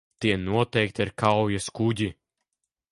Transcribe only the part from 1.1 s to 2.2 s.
kaujaskuģi.